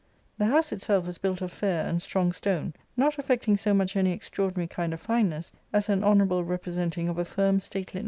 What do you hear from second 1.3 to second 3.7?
of fair and strong stone, not affecting